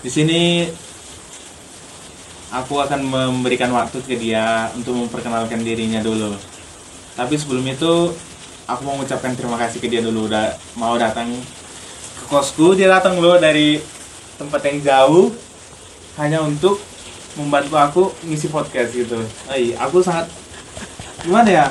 [0.00, 0.64] di sini
[2.50, 6.34] aku akan memberikan waktu ke dia untuk memperkenalkan dirinya dulu.
[7.14, 8.10] Tapi sebelum itu
[8.64, 11.30] aku mau mengucapkan terima kasih ke dia dulu udah mau datang
[12.16, 12.74] ke kosku.
[12.74, 13.78] Dia datang loh dari
[14.40, 15.26] tempat yang jauh
[16.18, 16.80] hanya untuk
[17.38, 19.20] membantu aku ngisi podcast gitu.
[19.46, 20.26] Ay, aku sangat
[21.22, 21.66] gimana ya?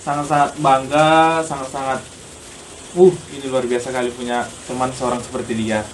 [0.00, 2.00] Sangat-sangat bangga, sangat-sangat
[2.98, 5.86] uh ini luar biasa kali punya teman seorang seperti dia.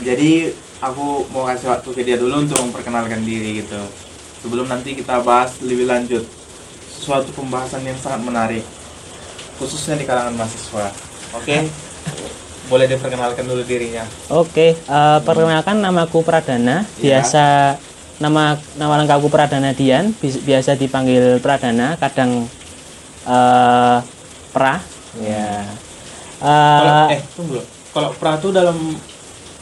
[0.00, 3.80] Jadi aku mau kasih waktu ke dia dulu untuk memperkenalkan diri gitu.
[4.44, 6.24] Sebelum nanti kita bahas lebih lanjut
[6.96, 8.64] suatu pembahasan yang sangat menarik
[9.56, 10.86] khususnya di kalangan mahasiswa.
[11.32, 11.56] Oke.
[12.66, 14.02] Boleh diperkenalkan dulu dirinya.
[14.28, 16.82] Oke, eh, perkenalkan namaku Pradana.
[16.98, 17.22] Iya.
[17.22, 17.44] Biasa
[18.18, 20.12] nama nama lengkapku Pradana Dian.
[20.18, 22.44] Bi- Biasa dipanggil Pradana, kadang
[23.24, 23.98] eh
[24.52, 24.82] Pra.
[25.22, 25.64] Ya.
[26.36, 27.60] Kalau Eh, eh tunggu.
[27.96, 28.76] Kalau pra tuh dalam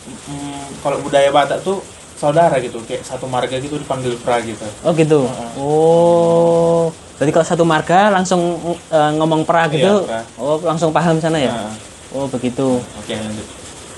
[0.07, 1.81] mm, kalau budaya Batak tuh
[2.15, 4.65] saudara gitu, kayak satu marga gitu dipanggil pra gitu.
[4.81, 5.21] oh gitu.
[5.59, 6.83] Oh,
[7.19, 8.41] berarti kalau satu marga langsung
[8.89, 10.07] eh, ngomong Pra gitu.
[10.07, 10.23] Pra.
[10.37, 11.51] Oh, langsung paham sana ya.
[11.53, 11.75] Nah,
[12.15, 12.79] Oh, begitu.
[12.95, 13.47] Oke lanjut.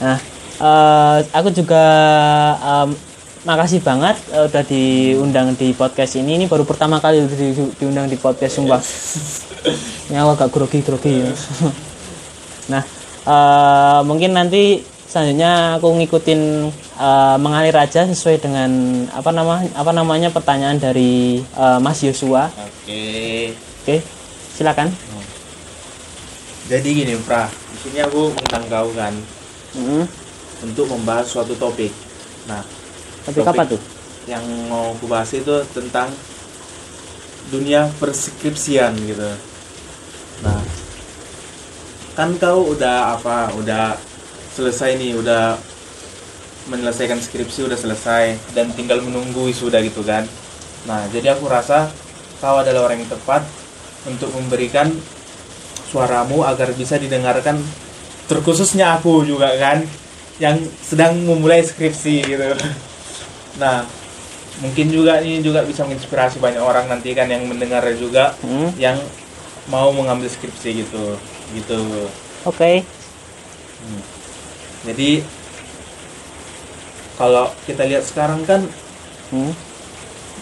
[0.00, 0.16] Nah,
[0.56, 1.84] eh, aku juga
[2.56, 2.96] em,
[3.44, 6.34] makasih banget eh, udah diundang di podcast ini.
[6.34, 8.80] Ini baru pertama kali di- di- diundang di podcast sumpah.
[10.16, 11.30] Aku agak grogi-grogi ya.
[12.72, 12.82] nah,
[13.22, 16.40] eh, mungkin nanti selanjutnya aku ngikutin
[16.98, 18.70] eh, mengalir aja sesuai dengan
[19.10, 22.50] apa nama apa namanya pertanyaan dari eh, Mas Yosua.
[22.52, 23.54] Oke.
[23.82, 24.02] Oke,
[24.52, 24.90] silakan.
[26.66, 27.46] Jadi gini, Pra.
[27.46, 29.14] Di sini aku mengundang kau kan
[29.76, 30.08] Hmm.
[30.64, 31.92] untuk membahas suatu topik.
[32.48, 32.64] Nah,
[33.28, 33.80] Topik apa tuh?
[34.24, 36.10] yang mau aku bahas itu tentang
[37.52, 39.30] dunia perskripsian gitu.
[40.42, 40.58] Nah,
[42.16, 43.52] kan kau udah apa?
[43.54, 43.94] Udah
[44.56, 45.60] selesai nih, udah
[46.66, 50.26] menyelesaikan skripsi udah selesai dan tinggal menunggu wisuda gitu kan.
[50.88, 51.92] Nah, jadi aku rasa
[52.40, 53.44] kau adalah orang yang tepat
[54.06, 54.90] untuk memberikan
[55.86, 57.62] suaramu agar bisa didengarkan
[58.26, 59.86] terkhususnya aku juga kan
[60.42, 62.48] yang sedang memulai skripsi gitu.
[63.56, 63.88] Nah,
[64.60, 68.68] mungkin juga ini juga bisa menginspirasi banyak orang nanti kan yang mendengar juga Hmm.
[68.76, 69.00] yang
[69.72, 71.16] mau mengambil skripsi gitu.
[71.56, 71.80] Gitu.
[72.44, 72.84] Oke.
[74.84, 75.24] Jadi
[77.16, 78.60] kalau kita lihat sekarang kan
[79.26, 79.50] Hmm.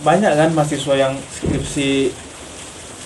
[0.03, 2.13] banyak kan mahasiswa yang skripsi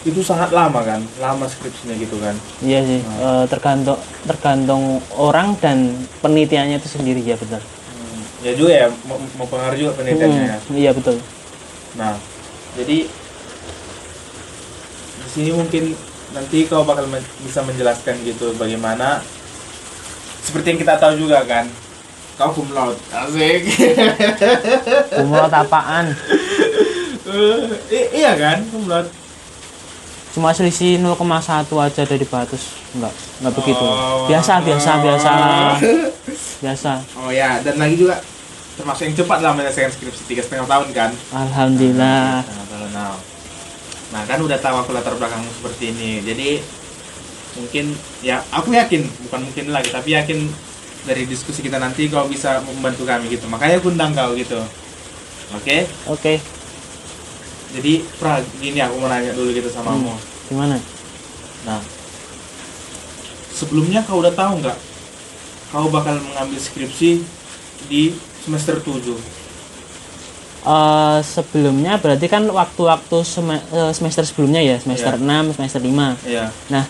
[0.03, 2.35] itu sangat lama kan, lama skripsinya gitu kan.
[2.59, 7.61] Iya sih, eh, tergantung tergantung orang dan penelitiannya itu sendiri ya betul.
[7.61, 10.59] Hmm, Ya juga ya, mem- mempengaruhi juga penelitiannya ya.
[10.59, 11.17] Hmm, iya betul.
[11.95, 12.15] Nah,
[12.75, 12.99] jadi
[15.19, 15.95] di sini mungkin
[16.31, 19.21] nanti kau bakal men- bisa menjelaskan gitu bagaimana
[20.49, 21.69] seperti yang kita tahu juga kan.
[22.41, 22.97] Kau cum laude.
[23.13, 23.69] Asik.
[25.13, 26.17] Kumlot apaan?
[27.93, 29.13] I- iya kan, cum laude.
[30.33, 32.79] Cuma selisih 0,1 aja dari batas.
[32.95, 33.85] Enggak, enggak begitu.
[33.85, 34.25] Oh.
[34.31, 35.33] Biasa, biasa, biasa.
[36.63, 36.93] Biasa.
[37.19, 38.23] Oh ya, dan lagi juga
[38.79, 41.11] termasuk yang cepat lah menyelesaikan skripsi tiga setengah tahun kan.
[41.35, 42.47] Alhamdulillah.
[42.95, 43.19] Now.
[44.15, 46.23] Nah kan udah tahu aku latar belakangmu seperti ini.
[46.25, 46.63] Jadi
[47.59, 50.47] mungkin ya aku yakin bukan mungkin lagi tapi yakin
[51.03, 53.47] dari diskusi kita nanti kau bisa membantu kami gitu.
[53.47, 54.59] Makanya aku undang kau gitu.
[55.55, 55.89] Oke.
[56.07, 56.35] Oke,
[57.69, 60.13] Jadi pra gini aku mau nanya dulu gitu sama kamu.
[60.47, 60.77] gimana?
[61.65, 61.81] Nah
[63.51, 64.79] sebelumnya kau udah tahu nggak
[65.69, 67.21] kau bakal mengambil skripsi
[67.87, 69.37] di semester 7
[70.59, 75.23] Eh, sebelumnya berarti kan waktu-waktu seme- eh, semester sebelumnya ya, semester Iya.
[75.23, 76.13] 6, semester 5.
[76.21, 76.53] Iya.
[76.69, 76.85] Nah,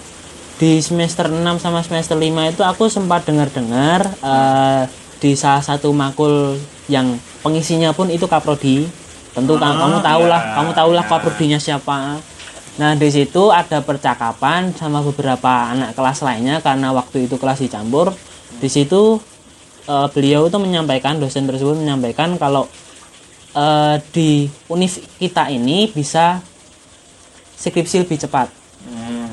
[0.58, 4.82] di semester 6 sama semester 5 itu aku sempat dengar-dengar eh,
[5.22, 6.58] di salah satu makul
[6.90, 8.86] yang pengisinya pun itu kaprodi.
[9.34, 11.10] Tentu Ah, kamu tahulah, iya, kamu tahulah iya.
[11.14, 12.18] kaprodinya siapa.
[12.78, 18.10] Nah, di situ ada percakapan sama beberapa anak kelas lainnya karena waktu itu kelas dicampur.
[18.58, 19.22] Di situ
[19.86, 22.66] eh, beliau itu menyampaikan dosen tersebut menyampaikan kalau
[23.54, 24.90] eh, di univ
[25.22, 26.42] kita ini bisa
[27.54, 28.67] skripsi lebih cepat.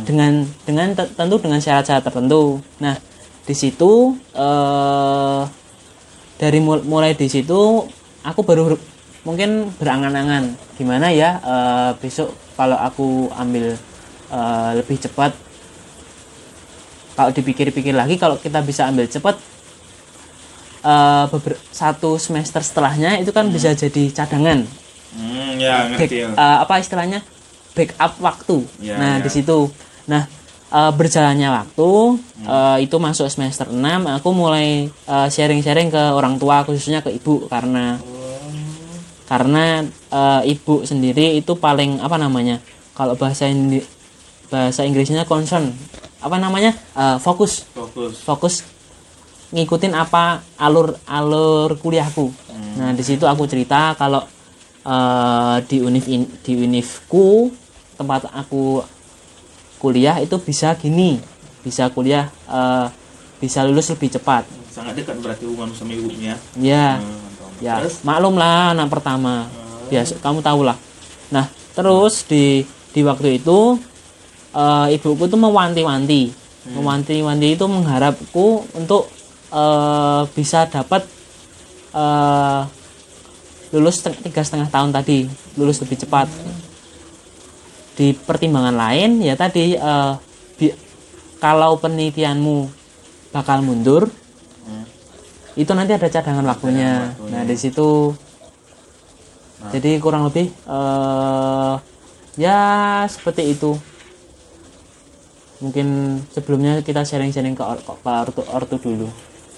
[0.05, 2.61] Dengan dengan te- tentu dengan syarat-syarat tertentu.
[2.79, 2.95] Nah,
[3.43, 5.41] di situ eh
[6.35, 7.85] dari mul- mulai di situ
[8.21, 8.75] aku baru
[9.23, 13.73] mungkin berangan-angan gimana ya eh, besok kalau aku ambil
[14.29, 15.31] eh, lebih cepat
[17.15, 19.39] kalau dipikir-pikir lagi kalau kita bisa ambil cepat
[20.85, 24.65] eh beber- satu semester setelahnya itu kan bisa jadi cadangan
[25.15, 26.15] Hmm, ya back, ngerti.
[26.21, 26.29] ya.
[26.35, 27.23] eh, apa istilahnya
[27.71, 28.67] backup waktu.
[28.83, 29.23] Iya, nah iya.
[29.23, 29.71] di situ,
[30.05, 30.23] nah
[30.69, 31.89] eh, berjalannya waktu
[32.43, 33.77] eh, itu masuk semester 6
[34.15, 37.97] aku mulai eh, sharing-sharing ke orang tua khususnya ke ibu karena
[39.25, 42.61] karena eh, ibu sendiri itu paling apa namanya
[42.93, 43.85] kalau bahasa Indi-
[44.47, 45.73] bahasa Inggrisnya concern
[46.21, 47.67] apa namanya Eh, fokus.
[47.69, 48.13] Fokus.
[48.23, 48.55] Fokus
[49.51, 52.31] ngikutin apa alur alur kuliahku.
[52.75, 54.23] Nah di situ aku cerita kalau
[54.81, 57.51] eh, di univ in- di univku
[57.95, 58.79] tempat aku
[59.85, 61.21] kuliah itu bisa gini,
[61.61, 62.89] bisa kuliah eh,
[63.37, 64.49] bisa lulus lebih cepat.
[64.73, 69.45] sangat dekat berarti hubungan sama ibunya Ya, Hmm, ya terus maklum lah anak pertama.
[69.87, 70.75] Biasa kamu tahu lah.
[71.29, 71.45] Nah
[71.77, 73.77] terus di di waktu itu
[74.57, 76.33] eh, ibuku tuh mewanti-wanti,
[76.73, 79.05] mewanti-wanti itu mengharapku untuk
[79.53, 81.05] eh, bisa dapat
[81.93, 82.61] eh,
[83.71, 86.27] lulus tiga setengah tahun tadi, lulus lebih cepat.
[87.95, 90.13] Di pertimbangan lain ya tadi eh,
[90.53, 90.75] bi-
[91.37, 92.57] kalau penelitianmu
[93.31, 94.07] bakal mundur,
[94.61, 94.83] Hmm.
[95.53, 97.13] itu nanti ada cadangan waktunya.
[97.13, 97.31] waktunya.
[97.31, 98.15] Nah di situ,
[99.69, 101.75] jadi kurang lebih eh
[102.35, 102.59] ya
[103.05, 103.75] seperti itu.
[105.55, 105.87] Mungkin
[106.29, 109.07] sebelumnya kita sharing-sharing ke, or, ke ortu, ortu dulu.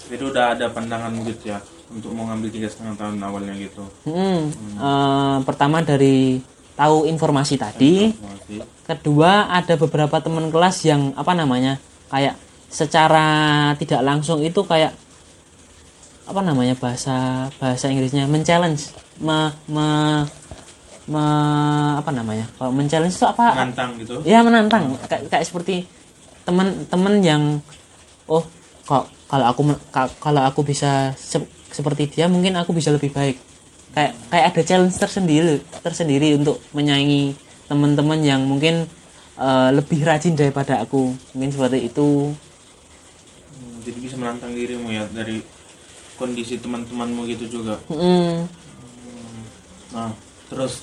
[0.08, 4.48] jadi udah ada pandangan gitu ya untuk mau ngambil tiga setengah tahun awalnya gitu Hmm,
[4.78, 6.40] eh, pertama dari
[6.78, 8.62] tahu informasi tadi, Masih.
[8.86, 12.38] kedua ada beberapa teman kelas yang apa namanya kayak
[12.70, 13.26] secara
[13.74, 14.94] tidak langsung itu kayak
[16.28, 18.94] apa namanya bahasa bahasa Inggrisnya men-challenge.
[19.18, 19.88] Me, me,
[21.10, 23.58] me- apa namanya kalau men-challenge itu apa?
[23.58, 24.22] Menantang gitu.
[24.22, 24.94] Ya menantang.
[25.10, 25.88] Kayak, kayak seperti
[26.46, 27.42] teman-teman yang
[28.28, 28.44] oh
[28.86, 29.60] kok kalau aku
[30.20, 33.36] kalau aku bisa se- seperti dia mungkin aku bisa lebih baik
[33.92, 37.34] kayak kayak ada challenge tersendiri tersendiri untuk menyaingi
[37.68, 38.88] teman-teman yang mungkin
[39.38, 41.12] eh, lebih rajin daripada aku.
[41.36, 42.32] Mungkin seperti itu.
[43.52, 45.44] Hmm, jadi bisa menantang dirimu ya dari
[46.18, 47.78] kondisi teman-temanmu gitu juga.
[47.86, 48.50] Mm,
[49.94, 50.10] nah
[50.50, 50.82] terus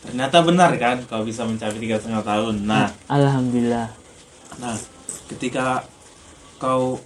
[0.00, 2.64] ternyata benar kan kau bisa mencapai tiga setengah tahun.
[2.64, 3.98] Nah alhamdulillah.
[4.58, 4.74] nah
[5.30, 5.86] ketika
[6.58, 6.98] kau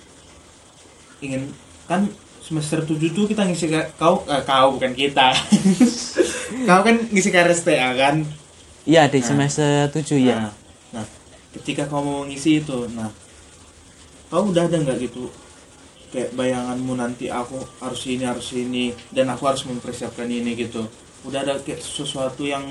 [1.20, 1.52] ingin
[1.84, 2.08] kan
[2.44, 5.32] semester 7 tuh kita ngisi ka- kau eh, kau bukan kita.
[6.68, 8.22] Kau kan ngisi KRSTA kan?
[8.84, 10.52] Iya di semester 7 ya Nah,
[10.94, 11.06] nah,
[11.52, 13.10] ketika kau mau ngisi itu, nah,
[14.28, 15.28] kau udah ada nggak gitu?
[16.08, 20.86] Kayak bayanganmu nanti aku harus ini harus ini dan aku harus mempersiapkan ini gitu.
[21.24, 22.62] Udah ada kayak sesuatu yang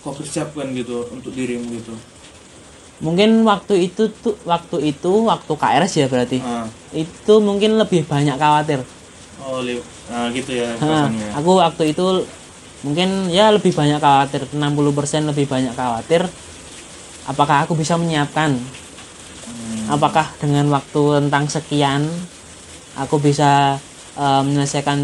[0.00, 1.94] kau persiapkan gitu untuk dirimu gitu.
[2.98, 6.38] mungkin waktu itu tuh waktu itu waktu KRS ya berarti.
[6.38, 8.82] Nah, itu mungkin lebih banyak khawatir
[9.42, 12.06] oh, li- nah, gitu ya Nah, aku waktu itu
[12.82, 16.26] mungkin ya lebih banyak khawatir 60% lebih banyak khawatir
[17.26, 18.58] apakah aku bisa menyiapkan.
[19.46, 22.02] Hmm, apakah dengan waktu tentang sekian
[22.98, 23.78] aku bisa
[24.18, 24.98] eh, menyelesaikan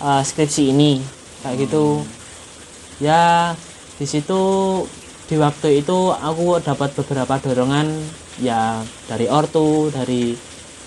[0.00, 1.04] eh, skripsi ini?
[1.44, 2.06] Kayak gitu.
[3.02, 3.52] Ya
[3.98, 4.40] di situ
[5.28, 7.88] di waktu itu aku dapat beberapa dorongan
[8.40, 10.32] ya dari ortu dari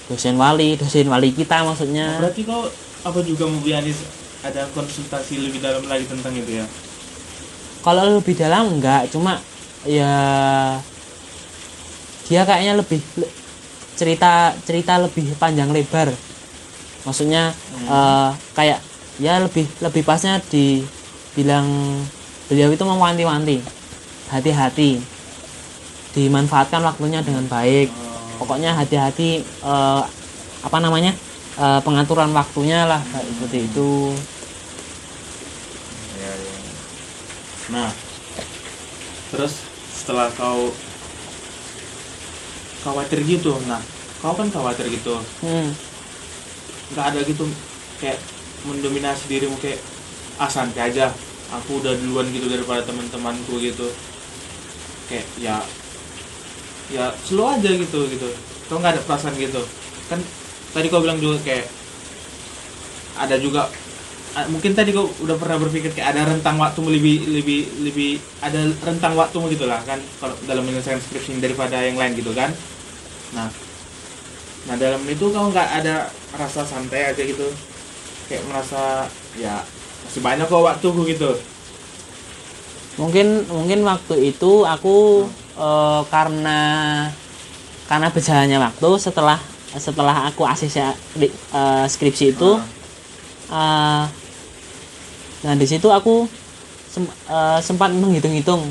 [0.09, 2.21] dosen wali dosen wali kita maksudnya.
[2.21, 2.69] Berarti kau
[3.05, 3.61] apa juga mau
[4.45, 6.65] ada konsultasi lebih dalam lagi tentang itu ya?
[7.85, 9.37] kalau lebih dalam enggak cuma
[9.85, 10.09] ya
[12.25, 13.29] dia kayaknya lebih le-
[13.93, 16.09] cerita cerita lebih panjang lebar.
[17.05, 17.53] Maksudnya
[17.85, 18.81] eh, kayak
[19.21, 21.69] ya lebih lebih pasnya dibilang
[22.49, 23.61] beliau itu mewanti-wanti
[24.33, 24.97] hati-hati
[26.17, 27.93] dimanfaatkan waktunya dengan baik
[28.37, 30.01] pokoknya hati-hati eh,
[30.65, 31.13] apa namanya
[31.59, 34.13] eh, pengaturan waktunya lah kayak seperti itu
[36.15, 36.55] Ya, ya.
[37.75, 37.89] Nah,
[39.29, 39.61] terus
[39.93, 40.71] setelah kau
[42.85, 43.81] khawatir gitu, nah
[44.21, 45.69] kau kan khawatir gitu, hmm.
[46.93, 47.45] nggak ada gitu
[47.97, 48.21] kayak
[48.65, 49.81] mendominasi dirimu kayak
[50.37, 51.09] ah santai aja,
[51.49, 53.89] aku udah duluan gitu daripada teman-temanku gitu,
[55.09, 55.61] kayak ya
[56.93, 58.29] ya slow aja gitu gitu,
[58.69, 59.61] kau nggak ada perasaan gitu,
[60.09, 60.21] kan
[60.75, 61.65] tadi kau bilang juga kayak
[63.15, 63.71] ada juga
[64.35, 68.59] ah, mungkin tadi kau udah pernah berpikir kayak ada rentang waktumu lebih lebih lebih ada
[68.83, 72.51] rentang waktumu gitu lah kan kalau dalam menyelesaikan skripsi daripada yang lain gitu kan.
[73.31, 73.47] Nah
[74.67, 77.47] nah dalam itu kau nggak ada rasa santai aja gitu.
[78.27, 79.07] Kayak merasa
[79.39, 79.63] ya
[80.03, 81.31] masih banyak kok waktuku gitu.
[82.99, 86.59] Mungkin mungkin waktu itu aku eh, karena
[87.85, 89.39] karena berjalannya waktu setelah
[89.75, 90.77] setelah aku ACC
[91.13, 92.51] di- eh, skripsi itu
[93.49, 94.03] eh,
[95.45, 96.25] nah di situ aku
[96.89, 98.63] sem- eh, sempat menghitung-hitung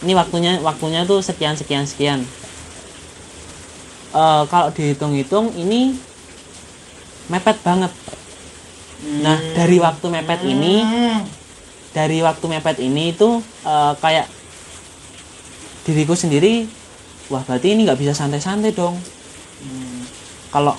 [0.00, 2.24] ini waktunya waktunya tuh sekian sekian sekian.
[4.10, 5.94] Eh, kalau dihitung-hitung ini
[7.28, 7.92] mepet banget.
[9.22, 11.20] Nah dari waktu mepet ini Hmm.
[11.92, 14.26] dari waktu mepet ini itu eh, kayak
[15.82, 16.66] diriku sendiri
[17.26, 18.96] wah berarti ini nggak bisa santai-santai dong
[19.60, 20.00] Hmm.
[20.50, 20.72] kalau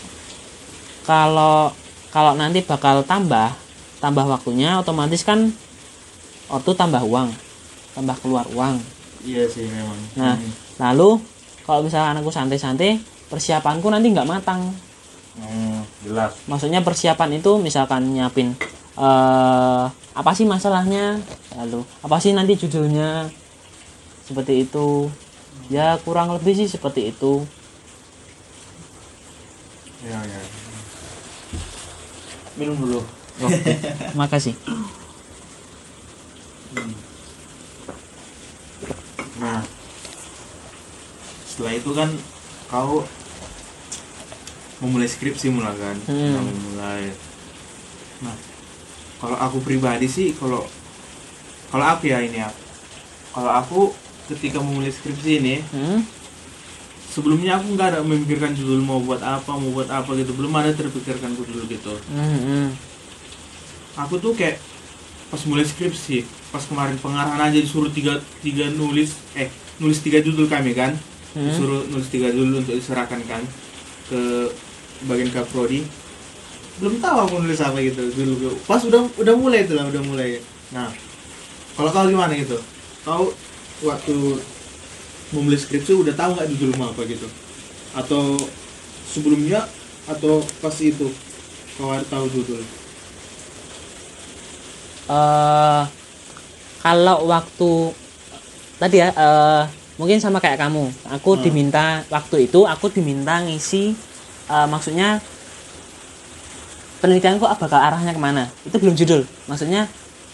[1.04, 1.70] kalau
[2.10, 3.54] kalau nanti bakal tambah
[3.98, 5.54] tambah waktunya otomatis kan
[6.48, 7.30] ortu tambah uang
[7.92, 8.82] tambah keluar uang
[9.22, 10.00] Iya sih memang.
[10.16, 10.50] nah Hmm.
[10.82, 11.22] lalu
[11.62, 14.74] kalau misalkan aku santai-santai persiapanku nanti nggak matang
[15.32, 16.34] Hmm, jelas.
[16.44, 18.58] maksudnya persiapan itu misalkan nyiapin
[18.94, 21.22] eh apa sih masalahnya
[21.56, 23.30] lalu apa sih nanti judulnya
[24.24, 25.10] seperti itu
[25.68, 27.46] ya kurang lebih sih seperti itu
[30.02, 30.42] Ya, ya.
[32.58, 33.00] Minum dulu.
[33.38, 33.72] oke
[34.18, 34.58] makasih
[39.38, 39.62] Nah,
[41.44, 42.10] setelah itu kan
[42.70, 43.02] kau
[44.80, 46.34] memulai skripsi mulai kan, Hmm.
[46.34, 47.04] Nah, memulai.
[48.22, 48.36] Nah,
[49.18, 50.66] kalau aku pribadi sih, kalau
[51.70, 52.50] kalau aku ya ini ya,
[53.32, 53.80] kalau aku
[54.32, 56.00] ketika memulai skripsi ini, hmm?
[57.12, 60.72] sebelumnya aku nggak ada memikirkan judul mau buat apa, mau buat apa gitu, belum ada
[60.72, 61.94] terpikirkan dulu gitu.
[62.08, 62.68] Hmm, hmm.
[64.08, 64.58] Aku tuh kayak
[65.28, 70.48] pas mulai skripsi, pas kemarin pengarahan aja disuruh tiga tiga nulis, eh nulis tiga judul
[70.48, 70.96] kami kan,
[71.32, 71.48] Hmm.
[71.48, 73.40] disuruh nulis tiga judul untuk diserahkan kan
[74.12, 74.52] ke
[75.08, 75.88] bagian kaprodi
[76.84, 80.44] belum tahu aku nulis apa gitu dulu pas udah udah mulai itu lah udah mulai
[80.76, 80.92] nah
[81.80, 82.60] kalau kau gimana gitu
[83.08, 83.32] kau
[83.82, 84.16] waktu
[85.32, 87.28] memulai skripsi udah tahu nggak judul mau apa gitu?
[87.96, 88.38] Atau
[89.08, 89.68] sebelumnya
[90.08, 91.08] atau pas itu?
[91.80, 92.62] Kau tahu judul
[95.12, 95.84] eh
[96.82, 97.72] kalau waktu
[98.82, 99.64] tadi ya eh,
[100.00, 100.90] mungkin sama kayak kamu.
[101.20, 101.44] Aku Hmm.
[101.46, 103.94] diminta waktu itu aku diminta ngisi
[104.50, 105.20] eh, maksudnya
[107.02, 108.48] penelitianku bakal arahnya ke mana?
[108.66, 109.26] Itu belum judul.
[109.50, 109.90] Maksudnya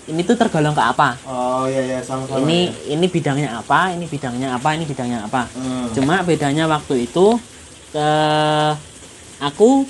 [0.07, 1.19] ini tuh tergolong ke apa?
[1.27, 3.91] Oh iya iya sama sama ini ini bidangnya apa?
[3.91, 4.69] Ini bidangnya apa?
[4.71, 5.51] Ini bidangnya apa?
[5.51, 5.91] Hmm.
[5.91, 7.35] cuma bedanya waktu itu
[7.91, 8.07] ke
[9.37, 9.83] aku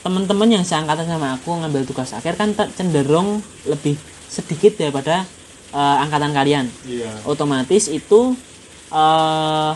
[0.00, 3.98] teman-teman yang seangkatan sama aku ngambil tugas akhir kan cenderung lebih
[4.30, 5.26] sedikit daripada
[5.74, 6.66] eh, angkatan kalian.
[6.86, 7.10] Iya.
[7.26, 8.38] Otomatis itu
[8.88, 9.72] eh,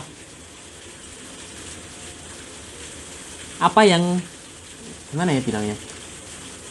[3.59, 4.03] apa yang
[5.11, 5.75] gimana ya bilangnya?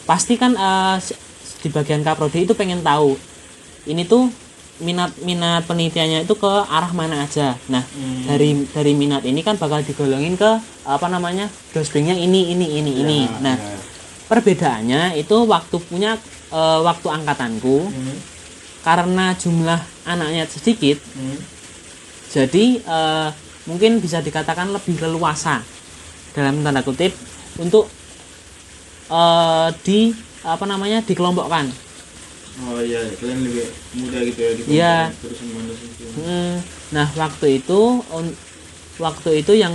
[0.03, 1.15] Pasti kan eh, s-
[1.63, 3.15] di bagian kaprodi itu pengen tahu
[3.85, 4.27] ini tuh
[4.75, 8.25] minat minat penelitiannya itu ke arah mana aja nah Hmm.
[8.25, 10.51] dari dari minat ini kan bakal digolongin ke
[10.83, 13.77] apa namanya dosbingnya ini ini ini ini Ya, nah ya.
[14.27, 18.17] perbedaannya itu waktu punya eh, waktu angkatanku Hmm.
[18.81, 21.37] karena jumlah anaknya sedikit Hmm.
[22.27, 23.29] jadi eh,
[23.63, 25.63] mungkin bisa dikatakan lebih leluasa
[26.33, 27.13] dalam tanda kutip
[27.55, 27.87] untuk
[29.09, 29.99] eh, di
[30.43, 31.71] apa namanya dikelompokkan
[32.61, 33.65] oh iya kalian lebih
[33.97, 34.97] muda gitu ya Iya.
[35.15, 35.39] terus.
[36.13, 36.53] Hmm,
[36.91, 38.37] nah waktu itu on-
[38.95, 39.73] waktu itu yang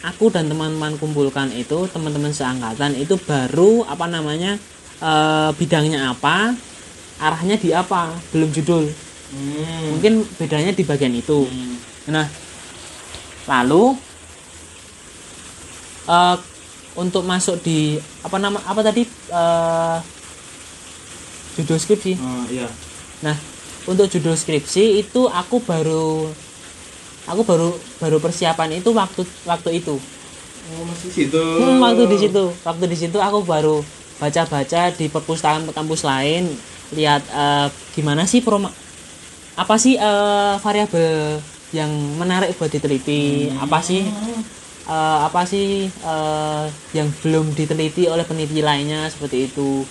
[0.00, 4.54] aku dan teman-teman kumpulkan itu teman-teman seangkatan itu baru apa namanya
[4.98, 6.54] eh, bidangnya apa
[7.18, 8.84] arahnya di apa belum judul
[9.30, 9.94] Hmm.
[9.94, 11.74] mungkin bedanya di bagian itu Hmm.
[12.06, 12.26] nah
[13.46, 13.94] lalu
[16.06, 16.36] eh,
[17.00, 19.96] untuk masuk di apa nama apa tadi eh,
[21.56, 22.68] judul skripsi Oh, iya.
[23.24, 23.36] Nah,
[23.88, 26.28] untuk judul skripsi itu aku baru
[27.24, 29.96] aku baru baru persiapan itu waktu waktu itu.
[30.70, 31.40] Oh, masih situ.
[31.40, 33.82] Hmm, waktu di situ, waktu di situ aku baru
[34.20, 36.52] baca-baca di perpustakaan kampus lain,
[36.94, 37.66] lihat eh,
[37.96, 38.70] gimana sih proma
[39.56, 41.40] apa sih eh, variabel
[41.70, 44.02] yang menarik buat diteliti, apa sih
[44.90, 49.86] eh, apa sih eh, yang belum diteliti oleh peneliti lainnya seperti itu.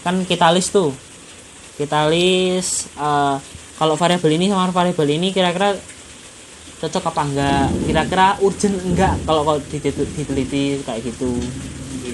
[0.00, 0.94] Kan kita list tuh
[1.74, 3.36] kita list eh,
[3.76, 5.74] kalau variabel ini sama variabel ini kira-kira
[6.76, 11.32] cocok apa enggak kira-kira urgent enggak kalau kalau ditel- diteliti kayak gitu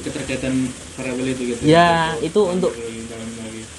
[0.02, 0.66] keterkaitan
[0.98, 1.60] variabel itu gitu.
[1.62, 2.74] Ya, itu untuk-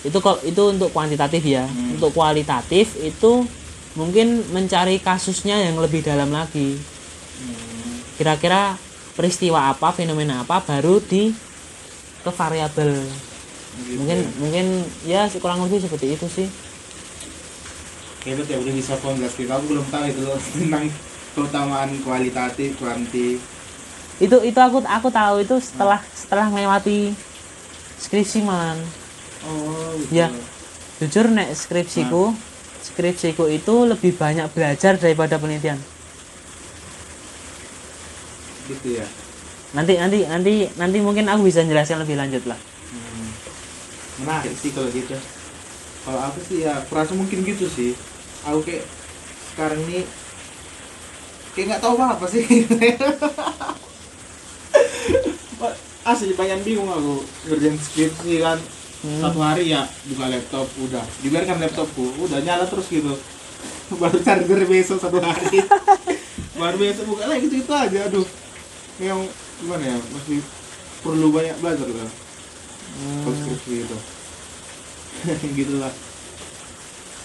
[0.04, 1.96] itu kok itu untuk kuantitatif ya Hmm.
[1.96, 3.48] untuk kualitatif itu
[3.96, 7.73] mungkin mencari kasusnya yang lebih dalam lagi Hmm.
[8.16, 8.78] Kira-kira
[9.14, 11.34] peristiwa apa fenomena apa baru di
[12.24, 13.04] ke variabel
[13.74, 14.30] Gitu mungkin ya.
[14.38, 14.66] mungkin
[15.02, 16.46] ya kurang lebih seperti itu sih
[18.24, 19.58] ya udah bisa kontes kita.
[19.60, 20.86] Aku belum tahu itu loh tentang
[21.34, 23.42] keutamaan kualitatif, kuanti.
[24.22, 27.12] itu itu aku aku tahu itu setelah setelah melewati
[27.98, 28.78] skripsi man
[29.44, 30.16] Oh, gitu.
[30.24, 30.32] Ya.
[31.04, 32.32] jujur nek skripsiku
[32.80, 35.76] skripsiku itu lebih banyak belajar daripada penelitian
[38.68, 39.08] gitu ya.
[39.74, 42.60] Nanti nanti nanti nanti mungkin aku bisa jelaskan lebih lanjut lah.
[42.94, 43.30] Hmm.
[44.22, 45.18] menarik sih kalau gitu.
[46.06, 47.98] Kalau aku sih ya aku rasa mungkin gitu sih.
[48.46, 48.86] Aku kayak
[49.54, 50.06] sekarang ini
[51.58, 52.46] kayak nggak tahu apa apa sih.
[56.04, 57.26] Asli banyak bingung aku.
[57.50, 58.62] Ngerjain skripsi kan.
[59.04, 59.20] Hmm.
[59.20, 61.04] satu hari ya buka laptop udah.
[61.20, 63.18] Dibiarkan laptopku udah nyala terus gitu.
[64.00, 65.60] Baru charger besok satu hari.
[66.62, 68.43] Baru besok buka lagi gitu, gitu aja aduh
[69.02, 69.20] yang
[69.62, 70.40] gimana ya masih
[71.02, 72.10] perlu banyak belajar kan
[73.26, 73.98] kalau skripsi gitu
[75.58, 75.94] gitulah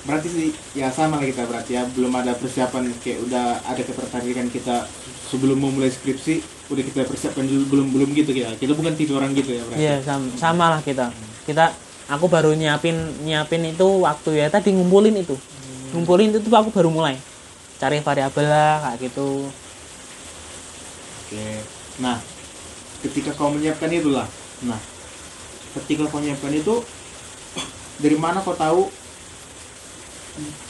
[0.07, 4.49] berarti sih ya sama lah kita berarti ya belum ada persiapan kayak udah ada ketertarikan
[4.49, 4.89] kita
[5.29, 6.41] sebelum memulai skripsi
[6.73, 9.83] udah kita persiapkan dulu belum belum gitu ya kita bukan tipe orang gitu ya berarti
[9.85, 11.13] Iya sama, sama lah kita.
[11.45, 11.73] Kita
[12.09, 15.37] aku baru nyiapin nyiapin itu waktu ya tadi ngumpulin itu.
[15.93, 17.17] Ngumpulin itu tuh aku baru mulai.
[17.81, 19.49] Cari variabel lah kayak gitu.
[21.29, 21.61] Oke.
[22.01, 22.17] Nah,
[23.05, 24.25] ketika kau menyiapkan itulah.
[24.65, 24.81] Nah,
[25.77, 26.81] ketika kau menyiapkan itu
[28.01, 28.89] dari mana kau tahu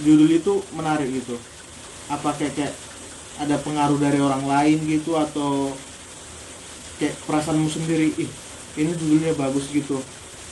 [0.03, 1.39] judul itu menarik gitu?
[2.11, 2.75] Apa kayak, kayak
[3.39, 5.71] ada pengaruh dari orang lain gitu atau
[6.99, 8.31] kayak perasaanmu sendiri, ih
[8.75, 10.03] ini judulnya bagus gitu.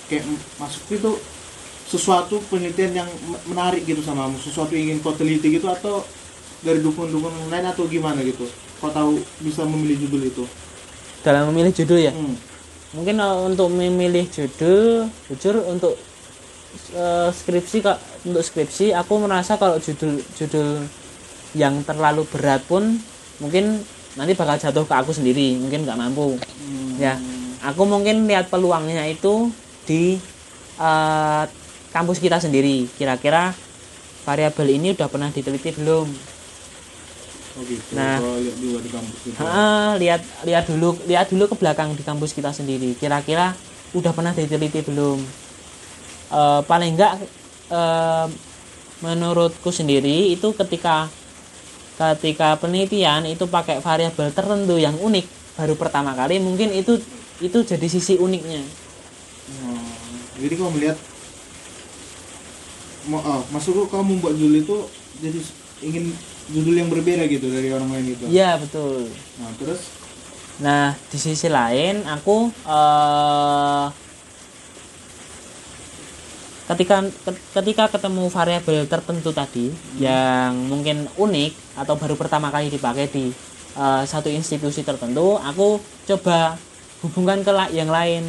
[0.06, 0.22] Kayak
[0.62, 1.10] masuk itu
[1.90, 6.06] sesuatu penelitian yang me- menarik gitu sama kamu, sesuatu yang ingin kau teliti gitu atau
[6.62, 8.46] dari dukun-dukun lain atau gimana gitu?
[8.78, 10.44] Kau tahu bisa memilih judul itu?
[11.24, 12.12] Dalam memilih judul ya.
[12.12, 12.36] Hmm.
[12.96, 15.96] Mungkin uh, untuk memilih judul, jujur untuk
[16.96, 20.86] uh, skripsi kak untuk skripsi aku merasa kalau judul judul
[21.56, 23.00] yang terlalu berat pun
[23.40, 23.80] mungkin
[24.16, 26.40] nanti bakal jatuh ke aku sendiri, mungkin nggak mampu.
[26.40, 26.96] Hmm.
[26.96, 27.20] Ya,
[27.64, 29.52] aku mungkin lihat peluangnya itu
[29.84, 30.16] di
[30.80, 31.44] eh,
[31.92, 32.88] kampus kita sendiri.
[32.96, 33.52] Kira-kira
[34.24, 36.35] variabel ini udah pernah diteliti belum?
[37.56, 37.96] Oh gitu.
[37.96, 38.20] Nah.
[38.20, 39.36] Lihat dulu di kampus gitu.
[39.40, 42.92] Ha, lihat lihat dulu lihat dulu ke belakang di kampus kita sendiri.
[43.00, 43.56] Kira-kira
[43.96, 45.18] udah pernah diteliti belum?
[46.26, 47.16] Eh, paling enggak
[47.72, 48.26] eh,
[49.00, 51.08] menurutku sendiri itu ketika
[51.96, 55.24] ketika penelitian itu pakai variabel tertentu yang unik
[55.56, 57.00] baru pertama kali mungkin itu
[57.40, 58.60] itu jadi sisi uniknya.
[59.48, 59.80] Hmm.
[60.36, 61.00] Jadi kau melihat
[63.16, 64.76] oh, maksudku kau membuat judul itu
[65.24, 65.40] jadi
[65.80, 66.12] ingin
[66.50, 68.24] judul yang berbeda gitu dari orang lain itu.
[68.30, 69.10] Iya betul.
[69.42, 69.80] Nah, terus
[70.56, 73.86] Nah di sisi lain aku eh,
[76.66, 79.68] ketika ke- ketika ketemu variabel tertentu tadi
[80.00, 83.30] yang mungkin unik atau baru pertama kali dipakai di
[83.76, 85.76] eh, satu institusi tertentu, aku
[86.08, 86.56] coba
[87.04, 88.24] hubungkan ke yang lain.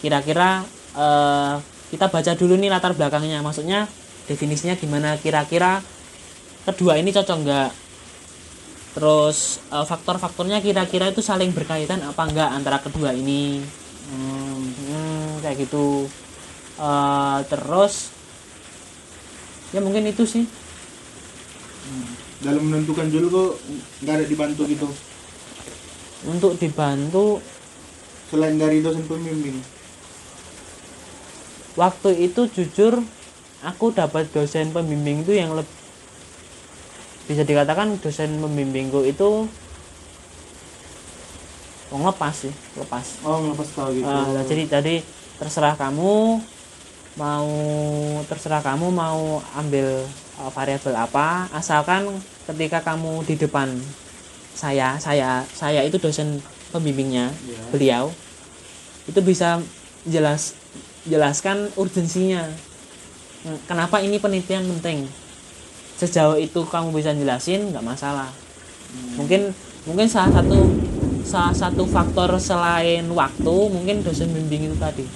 [0.00, 0.64] Kira-kira
[0.96, 1.54] eh,
[1.92, 3.84] kita baca dulu nih latar belakangnya, maksudnya
[4.24, 5.20] definisinya gimana?
[5.20, 5.84] Kira-kira
[6.66, 7.70] kedua ini cocok nggak?
[8.96, 9.38] Terus
[9.74, 13.42] eh, faktor-faktornya kira-kira itu saling berkaitan apa enggak antara kedua ini?
[14.08, 16.12] hmm, Hmm, kayak gitu.
[16.78, 17.94] Eh, terus
[19.72, 20.44] ya mungkin itu sih.
[21.86, 22.12] hmm.
[22.42, 23.48] dalam menentukan judul kau
[24.02, 24.88] nggak ada dibantu gitu
[26.32, 27.26] Untuk dibantu
[28.30, 29.58] selain dari dosen pembimbing.
[31.74, 32.94] waktu itu jujur
[33.62, 35.81] aku dapat dosen pembimbing itu yang lebih
[37.24, 39.46] bisa dikatakan dosen pembimbingku itu
[41.90, 44.06] oh, lepas sih lepas Oh, ngelepas tahu gitu.
[44.06, 44.94] Nah, jadi tadi
[45.36, 46.40] terserah kamu
[47.12, 47.48] mau
[48.24, 49.20] terserah kamu mau
[49.54, 50.08] ambil
[50.38, 52.08] uh, variabel apa asalkan
[52.48, 53.68] ketika kamu di depan
[54.52, 57.60] saya saya saya itu dosen pembimbingnya Iya.
[57.68, 58.04] beliau
[59.04, 59.60] itu bisa
[60.04, 60.56] jelas
[61.04, 62.48] jelaskan urgensinya
[63.42, 65.10] Hmm, kenapa ini penelitian penting
[66.02, 68.26] sejauh itu kamu bisa jelasin nggak masalah
[69.14, 69.54] mungkin
[69.86, 70.58] mungkin salah satu
[71.22, 75.06] salah satu faktor selain waktu mungkin dosen bimbing itu tadi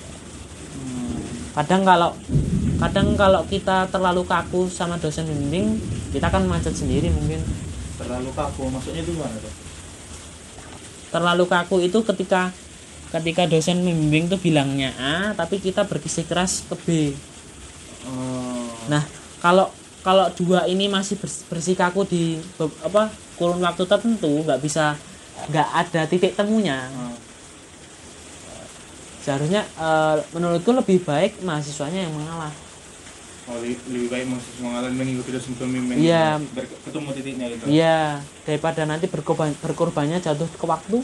[0.77, 1.17] Hmm.
[1.57, 2.11] kadang kalau
[2.77, 5.81] kadang kalau kita terlalu kaku sama dosen bimbing
[6.13, 7.41] kita kan macet sendiri mungkin
[7.97, 9.55] Terlalu kaku, maksudnya itu gimana tuh?
[11.09, 12.53] terlalu kaku itu ketika
[13.09, 16.87] ketika dosen membimbing tuh bilangnya A tapi kita berkisi keras ke B
[18.07, 18.69] Oh.
[18.87, 19.03] nah
[19.41, 19.73] kalau
[20.07, 22.39] kalau dua ini masih bers- bersikaku di
[22.81, 24.95] apa kurun waktu tertentu nggak bisa
[25.51, 27.11] nggak ada titik temunya Ah.
[29.21, 32.55] seharusnya eh, menurutku lebih baik mahasiswanya yang mengalah
[33.47, 36.03] Oh, lebih, baik mahasiswa mengalir mengikuti dosen pembimbing.
[36.03, 36.11] Gitu.
[36.51, 37.65] Ber- ketemu titiknya gitu.
[37.71, 40.99] iya daripada nanti berkorban berkorbannya jatuh ke waktu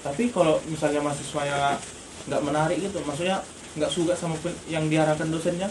[0.00, 1.76] Tapi kalau misalnya mahasiswanya
[2.24, 3.40] nggak menarik gitu, maksudnya
[3.76, 5.68] nggak suka sama yang diarahkan dosennya,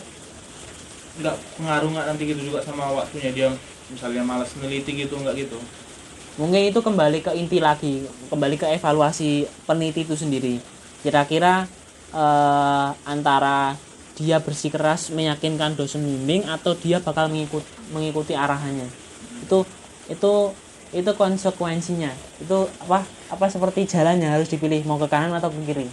[1.13, 3.47] nggak pengaruh nggak nanti gitu juga sama waktunya dia
[3.91, 5.59] misalnya malas meneliti gitu nggak gitu.
[6.41, 10.57] mungkin itu kembali ke inti lagi kembali ke evaluasi peneliti itu sendiri
[11.05, 11.69] kira-kira
[12.09, 13.77] eh, antara
[14.17, 18.89] dia bersikeras meyakinkan dosen bimbing atau dia bakal mengikut, mengikuti arahannya
[19.45, 19.61] itu
[20.09, 20.33] itu
[20.93, 25.89] itu konsekuensinya itu apa apa seperti jalannya harus dipilih mau ke kanan atau ke kiri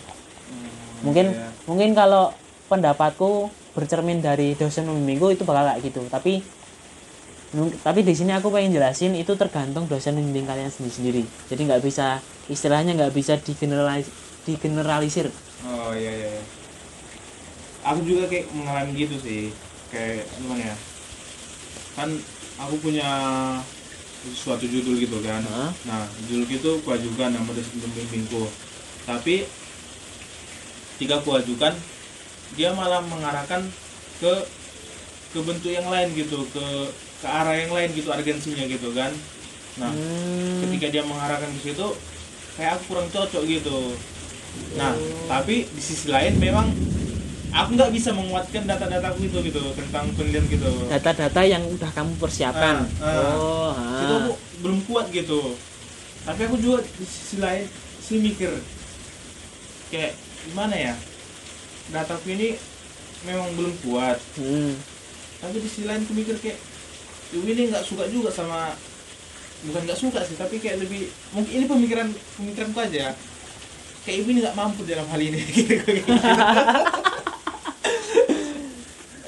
[1.01, 1.49] mungkin iya.
[1.65, 2.37] mungkin kalau
[2.69, 6.43] pendapatku bercermin dari dosen pembimbingku itu bakal kayak gitu tapi
[7.83, 11.83] tapi di sini aku pengen jelasin itu tergantung dosen pembimbing kalian sendiri sendiri jadi nggak
[11.83, 14.07] bisa istilahnya nggak bisa digeneralis
[14.47, 15.31] digeneralisir
[15.61, 16.29] Oh iya iya.
[16.41, 16.45] iya.
[17.85, 19.53] Aku juga kayak mengalami gitu sih.
[19.93, 20.77] Kayak gimana ya?
[21.97, 22.09] Kan
[22.61, 23.09] aku punya
[24.33, 25.45] suatu judul gitu kan.
[25.45, 25.73] Hah?
[25.85, 28.49] Nah, judul itu aku ajukan nama dosen pembimbingku.
[29.05, 29.45] Tapi
[30.97, 31.73] ketika aku ajukan
[32.59, 33.63] dia malah mengarahkan
[34.19, 34.33] ke
[35.31, 36.65] ke bentuk yang lain gitu, ke
[37.23, 39.13] ke arah yang lain gitu urgensinya gitu kan.
[39.79, 41.87] Nah, Hmm, ketika dia mengarahkan ke situ
[42.59, 43.95] kayak aku kurang cocok gitu.
[44.75, 44.93] Nah
[45.31, 46.69] tapi di sisi lain memang
[47.55, 50.71] aku nggak bisa menguatkan data-dataku itu gitu tentang penelitian gitu.
[50.91, 52.85] Data-data yang udah kamu persiapkan.
[52.99, 53.35] Ah, ah.
[53.39, 54.19] oh itu ah.
[54.27, 54.33] aku
[54.67, 55.55] belum kuat gitu.
[56.27, 57.65] Tapi aku juga di sisi lain
[58.03, 58.51] sih mikir
[59.91, 60.19] kayak
[60.51, 60.95] gimana ya
[61.91, 62.49] dataku ini
[63.27, 64.19] memang belum kuat.
[64.39, 64.75] Hmm.
[65.41, 66.61] tapi di sisi lain aku mikir kayak
[67.33, 68.77] "Yuh, ini nggak suka juga sama
[69.65, 73.17] bukan nggak suka sih tapi kayak lebih mungkin ini pemikiran pemikiranku aja.
[74.05, 75.41] Kayak ibu ini nggak mampu dalam hal ini.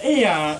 [0.02, 0.58] Iya.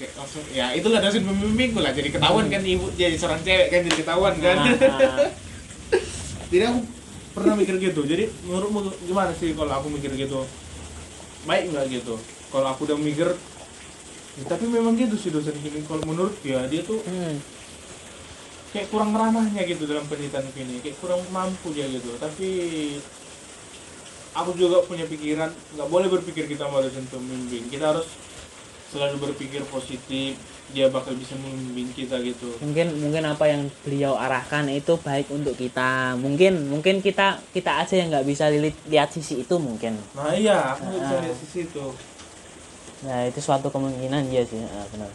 [0.00, 3.80] Kayak langsung ya itulah dosen pembimbingku lah jadi ketahuan kan ibu jadi seorang cewek kan
[3.84, 4.56] jadi ketahuan kan.
[4.64, 5.28] Ah, ah.
[6.52, 6.80] jadi aku
[7.36, 8.00] pernah mikir gitu.
[8.04, 10.40] Jadi menurutmu gimana sih kalau aku mikir gitu
[11.46, 12.14] baik nggak gitu?
[12.52, 13.30] Kalau aku udah mikir
[14.36, 15.80] ya, tapi memang gitu sih dosen ini.
[15.86, 17.38] Kalau menurut dia dia tuh Hmm.
[18.74, 20.82] kayak kurang ranahnya gitu dalam penelitian ini.
[20.84, 22.12] Kayak kurang mampu dia gitu.
[22.20, 22.48] Tapi
[24.36, 28.04] aku juga punya pikiran nggak boleh berpikir kita mau dosen pembimbing kita harus
[28.92, 32.50] selalu berpikir positif dia bakal bisa membimbing kita gitu.
[32.58, 36.18] Mungkin mungkin apa yang beliau arahkan itu baik untuk kita.
[36.18, 39.94] Mungkin mungkin kita kita aja yang nggak bisa lihat, lihat sisi itu mungkin.
[40.18, 41.22] Nah iya aku nggak bisa Ah.
[41.22, 41.84] lihat sisi itu.
[43.06, 44.58] Nah itu suatu kemungkinan ya sih.
[44.66, 45.10] Ah, benar.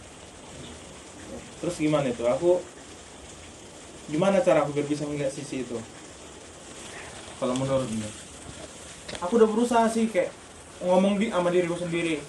[1.59, 2.23] Terus gimana itu?
[2.23, 2.63] Aku
[4.07, 5.77] gimana cara aku biar bisa melihat sisi itu?
[7.37, 8.07] Kalau menurutmu?
[9.19, 10.31] Aku udah berusaha sih kayak
[10.79, 12.23] ngomong di sama diriku sendiri.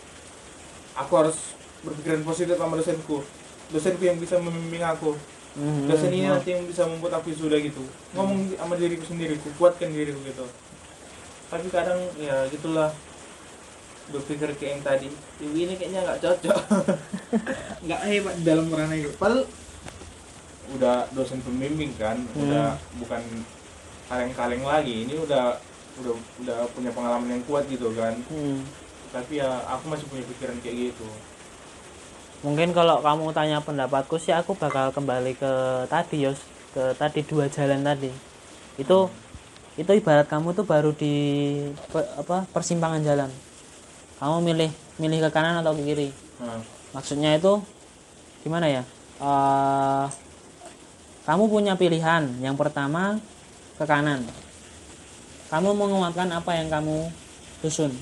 [0.99, 3.23] Aku harus berpikiran positif sama dosenku.
[3.69, 5.15] Dosenku yang bisa membimbing aku.
[5.53, 7.85] Hmm, dosen ini hmm, nanti yang bisa membuat aku sudah gitu.
[8.17, 10.47] Ngomong di- sama diriku sendiri ku kuatkan diriku gitu.
[11.47, 12.89] Tapi kadang ya gitulah.
[14.03, 16.59] Berpikir kayak yang tadi ibu ini kayaknya nggak cocok.
[17.87, 19.47] Nggak hebat dalam ranah itu padahal
[20.75, 23.23] udah dosen pembimbing kan udah bukan
[24.09, 25.07] kaleng-kaleng lagi.
[25.07, 25.55] Ini udah
[26.03, 28.17] udah udah punya pengalaman yang kuat gitu kan.
[28.27, 28.65] Hmm.
[29.13, 31.05] tapi ya aku masih punya pikiran kayak gitu
[32.43, 35.53] mungkin kalau kamu tanya pendapatku sih aku bakal kembali ke
[35.87, 36.39] tadi Yos.
[36.73, 38.11] Ke tadi dua jalan tadi.
[38.77, 39.09] Itu
[39.79, 41.15] itu ibarat kamu tuh baru di
[41.89, 43.31] pe- apa persimpangan jalan.
[44.21, 46.09] Kamu milih milih ke kanan atau ke kiri?
[46.41, 46.61] Nah,
[46.93, 47.61] maksudnya itu
[48.45, 48.83] gimana ya?
[49.21, 50.07] Eh,
[51.29, 52.27] kamu punya pilihan.
[52.41, 53.21] Yang pertama
[53.77, 54.25] ke kanan.
[55.53, 57.13] Kamu menguatkan apa yang kamu
[57.61, 57.93] susun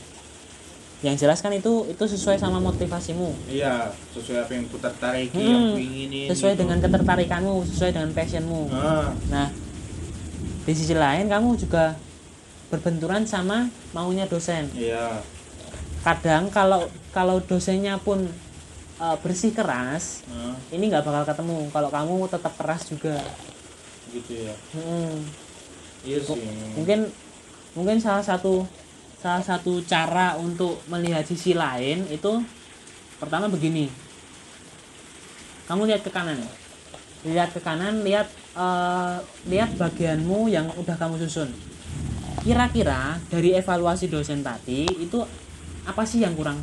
[1.01, 3.33] yang jelas kan itu itu sesuai sama motivasimu.
[3.49, 6.61] Iya sesuai apa yang ku tertariki yang Hmm, ku inginin sesuai gitu.
[6.63, 8.63] dengan ketertarikanmu sesuai dengan passionmu.
[8.69, 9.49] Ah, nah
[10.61, 11.97] di sisi lain kamu juga
[12.69, 14.69] berbenturan sama maunya dosen.
[14.77, 15.25] Iya.
[16.01, 18.29] Kadang kalau kalau dosennya pun
[19.01, 21.73] eh, bersih keras Ah, ini nggak bakal ketemu.
[21.73, 23.17] Kalau kamu tetap keras juga.
[24.13, 24.53] Gitu ya.
[24.77, 25.17] Hmm,
[26.05, 26.37] iya sih.
[26.77, 27.09] Mungkin
[27.73, 28.69] mungkin salah satu
[29.21, 32.41] salah satu cara untuk melihat sisi lain itu
[33.21, 33.93] pertama begini.
[35.69, 36.41] Kamu lihat ke kanan
[37.25, 39.17] lihat ke kanan lihat eh,
[39.49, 41.53] lihat bagianmu yang udah kamu susun.
[42.41, 45.21] Kira-kira dari evaluasi dosen tadi itu
[45.85, 46.57] apa sih yang kurang?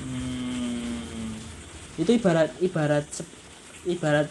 [0.00, 1.36] Hmm,
[2.00, 3.04] itu ibarat ibarat
[3.84, 4.28] ibarat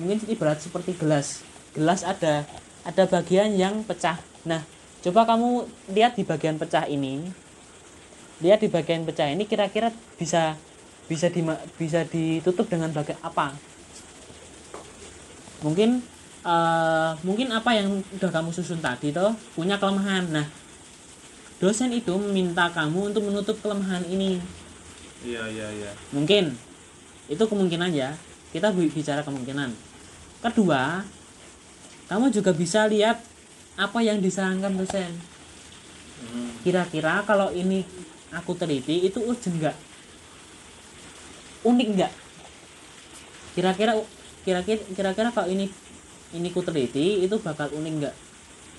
[0.00, 1.44] mungkin ibarat seperti gelas.
[1.76, 2.48] Gelas ada
[2.88, 4.16] ada bagian yang pecah.
[4.48, 4.64] Nah
[5.04, 7.20] coba kamu lihat di bagian pecah ini.
[8.40, 10.56] Lihat di bagian pecah ini kira-kira bisa
[11.04, 11.44] bisa di
[11.76, 13.52] bisa ditutup dengan bagian apa?
[15.60, 16.00] Mungkin
[16.40, 19.36] eh, mungkin apa yang udah kamu susun tadi toh?
[19.52, 20.24] Punya kelemahan.
[20.32, 20.48] Nah
[21.60, 24.40] dosen itu meminta kamu untuk menutup kelemahan ini.
[25.20, 25.92] Iya iya iya.
[26.16, 26.56] Mungkin.
[27.28, 28.16] Itu kemungkinan ya.
[28.56, 29.68] Kita bi- bicara kemungkinan.
[30.40, 31.04] Kedua
[32.08, 33.33] kamu juga bisa lihat
[33.74, 35.12] apa yang disarankan dosen?
[36.24, 36.50] Hmm.
[36.64, 37.84] kira-kira kalau ini
[38.32, 39.76] aku teliti itu urgent nggak?
[41.66, 42.12] Unik nggak?
[43.54, 43.92] Kira-kira
[44.46, 45.68] kira-kira kira-kira kalau ini
[46.34, 48.14] ini ku teliti itu bakal unik nggak?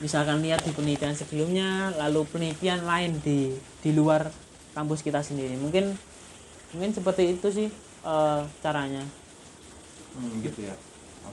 [0.03, 4.27] Misalkan lihat di penelitian sebelumnya lalu penelitian lain di di luar
[4.75, 5.55] kampus kita sendiri.
[5.55, 5.95] Mungkin
[6.75, 7.67] mungkin seperti itu sih
[8.03, 9.03] eh, caranya.
[10.15, 10.75] Hmm, gitu ya.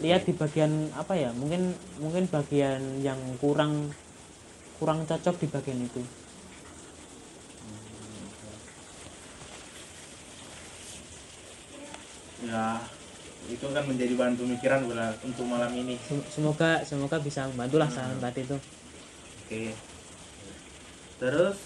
[0.01, 3.93] Lihat di bagian apa ya mungkin mungkin bagian yang kurang
[4.81, 6.03] kurang cocok di bagian itu
[12.43, 12.83] Ya,
[13.47, 14.83] itu kan menjadi bahan pemikiran
[15.23, 15.95] untuk malam ini.
[16.03, 18.25] Sem- semoga semoga bisa membantulah saran Hmm.
[18.27, 18.59] tadi itu
[19.47, 19.65] Oke.
[21.23, 21.57] Terus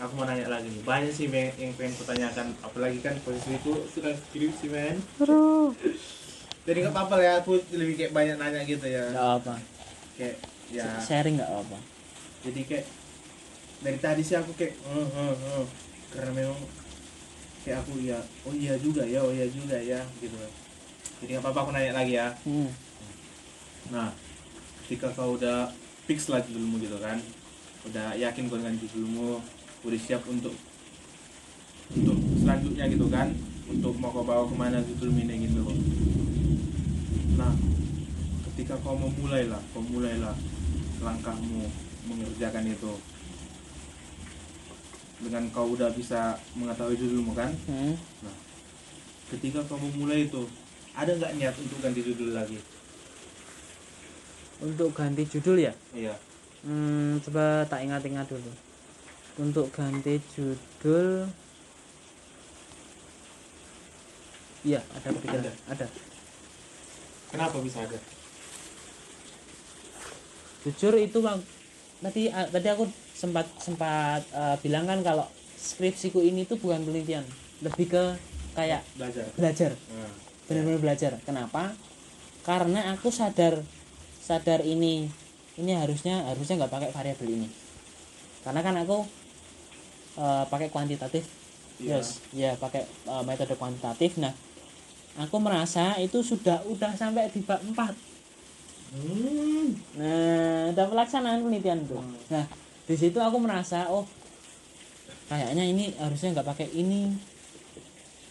[0.00, 0.80] aku mau nanya lagi nih.
[0.86, 2.56] Banyak sih men yang pengen kutanyakan.
[2.64, 4.96] Apalagi kan posisi itu sudah skripsi men.
[6.68, 7.32] Jadi nggak apa-apa ya.
[7.40, 9.08] Aku lebih kayak banyak nanya gitu ya.
[9.08, 9.54] nggak apa
[10.20, 10.36] Kayak
[10.68, 10.84] ya.
[11.00, 11.78] sharing nggak apa
[12.44, 12.84] Jadi kayak
[13.78, 15.64] dari tadi sih aku kayak "Hmm, hmm, hmm."
[16.08, 16.58] karena memang
[17.62, 20.34] kayak aku ya oh iya juga ya oh iya juga ya gitu
[21.20, 22.70] jadi nggak apa-apa aku nanya lagi ya hmm.
[23.88, 24.12] Nah,
[24.84, 25.72] ketika kau udah
[26.04, 27.16] fix lah judulmu gitu kan,
[27.88, 29.40] udah yakin kau dengan judulmu,
[29.80, 30.52] udah siap untuk
[31.88, 33.32] untuk selanjutnya gitu kan,
[33.64, 35.64] untuk mau kau bawa ke mana judulmu ini gitu.
[37.38, 37.54] Nah,
[38.50, 40.34] ketika kau memulai lah, kau mulailah
[40.98, 41.62] langkahmu
[42.10, 42.92] mengerjakan itu
[45.18, 47.94] dengan kau udah bisa mengetahui judulmu kan, Hmm.
[49.28, 50.42] ketika kau memulai itu
[50.92, 52.58] ada nggak niat untuk ganti judul lagi?
[54.58, 56.18] untuk ganti judul ya Iya.
[56.66, 58.50] hmm, coba tak ingat-ingat dulu
[59.38, 61.30] untuk ganti judul
[64.66, 65.52] iya ada kepikiran Ada.
[65.70, 65.86] ada
[67.28, 67.98] Kenapa bisa ada?
[70.68, 71.40] jujur itu bang.
[71.98, 75.26] Tadi ah, tadi aku sempat sempat eh, bilang kan kalau
[75.58, 77.24] skripsiku ini tuh bukan penelitian.
[77.64, 78.04] Lebih ke
[78.54, 79.26] kayak Belajar.
[79.34, 79.70] belajar.
[79.74, 80.12] Nah,
[80.46, 81.12] benar-benar belajar.
[81.22, 81.74] Kenapa?
[82.46, 83.62] Karena aku sadar
[84.22, 85.08] sadar ini
[85.58, 87.48] ini harusnya harusnya nggak pakai variabel ini.
[88.46, 89.06] Karena kan aku
[90.20, 91.26] eh, pakai kuantitatif.
[91.78, 92.02] Iya.
[92.02, 92.22] yes.
[92.30, 94.18] Ya pakai eh, metode kuantitatif.
[94.22, 94.30] Nah
[95.18, 98.08] aku merasa itu sudah udah sampai di bab 4
[98.88, 99.76] Hmm.
[100.00, 102.00] Nah, udah pelaksanaan penelitian tuh.
[102.00, 102.16] Hmm.
[102.32, 102.44] Nah,
[102.88, 104.08] di situ aku merasa, oh,
[105.28, 107.12] kayaknya ini harusnya nggak pakai ini,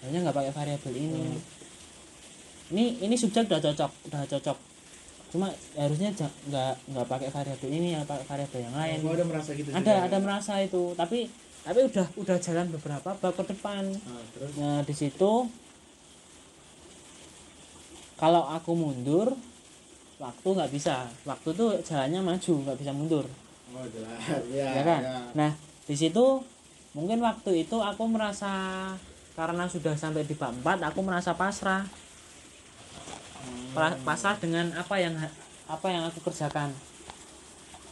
[0.01, 1.23] harusnya nggak pakai variabel ini.
[1.29, 1.39] Hmm.
[2.73, 4.57] Ini ini subjek udah cocok, udah cocok.
[5.29, 8.97] Cuma harusnya nggak nggak pakai variabel ini, ya pakai variabel yang lain.
[9.05, 9.69] Gua ada merasa gitu.
[9.69, 11.29] Ada ada merasa itu, tapi
[11.61, 13.93] tapi udah udah jalan beberapa bab ke depan.
[13.93, 15.45] Nah, terus Nah, di situ
[18.17, 19.37] kalau aku mundur
[20.17, 21.05] waktu nggak bisa.
[21.23, 23.25] Waktu tuh jalannya maju nggak bisa mundur.
[23.71, 24.19] Oh jelas.
[24.49, 25.01] Ya, ya kan?
[25.37, 25.51] nah
[25.85, 26.41] di situ
[26.97, 28.49] mungkin waktu itu aku merasa
[29.37, 31.85] karena sudah sampai di bab 4 aku merasa pasrah.
[33.77, 35.13] Pra- pasrah dengan apa yang
[35.69, 36.73] apa yang aku kerjakan.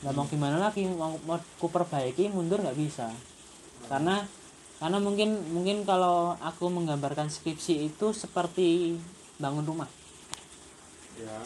[0.01, 3.13] Nggak mau gimana lagi mau, mau ku perbaiki mundur nggak bisa.
[3.85, 4.25] Karena
[4.81, 8.97] karena mungkin mungkin kalau aku menggambarkan skripsi itu seperti
[9.37, 9.87] bangun rumah
[11.15, 11.39] Ya.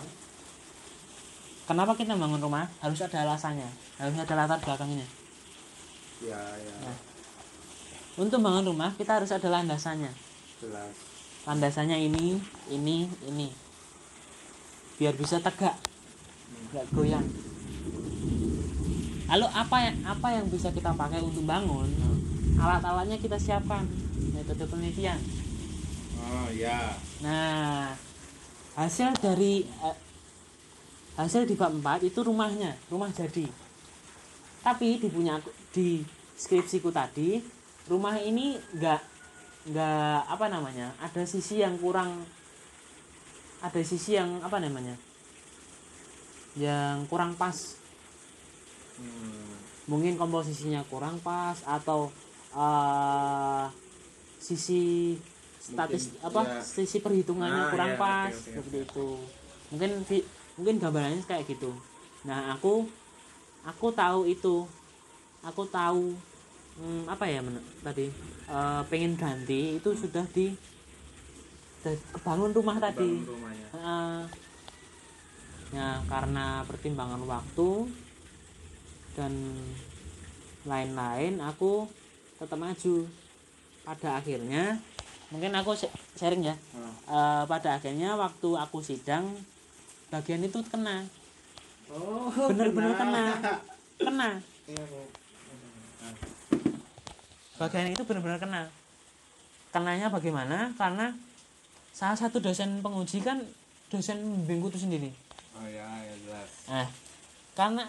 [1.69, 2.65] kenapa kita bangun rumah?
[2.81, 3.69] Harus ada alasannya.
[4.01, 5.05] Harus ada latar belakangnya.
[6.25, 6.75] Ya, ya.
[6.83, 6.97] Nah.
[8.19, 10.11] untuk bangun rumah kita harus ada landasannya.
[10.59, 10.93] Jelas.
[11.47, 13.47] landasannya ini ini ini.
[14.99, 15.77] Biar bisa tegak.
[16.73, 17.25] Nggak goyang.
[19.29, 21.87] Lalu apa yang apa yang bisa kita pakai untuk bangun?
[22.59, 23.85] Alat-alatnya kita siapkan.
[24.33, 25.21] Metode penelitian.
[26.19, 26.93] Oh, ya.
[27.23, 27.95] nah
[28.79, 29.97] hasil dari eh,
[31.19, 33.43] hasil di bab 4 itu rumahnya rumah jadi
[34.63, 35.99] tapi di punya aku- di
[36.39, 37.43] skripsiku tadi
[37.91, 39.01] rumah ini nggak
[39.75, 42.23] nggak apa namanya ada sisi yang kurang
[43.59, 44.95] ada sisi yang apa namanya
[46.55, 47.75] yang kurang pas
[48.99, 49.55] Hmm.
[49.87, 52.11] mungkin komposisinya kurang pas atau
[52.51, 53.65] eh,
[54.39, 55.15] sisi
[55.69, 56.61] statis Mungkin, apa ya.
[56.65, 59.07] sisi perhitungannya Ah, kurang ya, pas oke, oke, seperti itu
[59.69, 59.91] mungkin
[60.57, 61.71] mungkin gambarannya kayak gitu
[62.25, 62.89] nah aku
[63.63, 64.65] aku tahu itu
[65.45, 66.17] aku tahu
[66.81, 68.09] hmm, apa ya men- tadi
[68.49, 70.51] eh, pengen ganti itu sudah di
[71.79, 73.67] sudah kebangun rumah tadi Bangun rumahnya.
[73.71, 74.19] Heeh.
[75.69, 77.69] Nah, karena pertimbangan waktu
[79.13, 79.33] dan
[80.65, 81.85] lain-lain, aku
[82.41, 83.05] tetap maju.
[83.85, 84.81] Pada akhirnya,
[85.29, 86.55] mungkin aku sh- sharing ya.
[86.73, 86.93] Hmm.
[87.09, 89.29] Eh, pada akhirnya waktu aku sidang,
[90.09, 91.05] bagian itu kena.
[91.89, 93.57] Oh bener-bener kena.
[93.97, 94.29] kena.
[94.69, 95.01] Iya, Bu.
[95.99, 96.13] Nah,
[97.57, 98.61] bagian itu benar-benar kena.
[99.69, 100.73] Kenanya bagaimana?
[100.77, 101.13] Karena
[101.93, 103.41] salah satu dosen penguji kan
[103.89, 105.09] dosen bimbingku itu sendiri.
[105.57, 106.49] Oh ya ya jelas.
[106.69, 106.87] Nah
[107.57, 107.83] karena